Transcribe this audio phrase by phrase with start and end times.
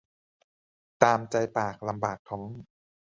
[1.03, 2.43] ตามใจปากลำบากท้อง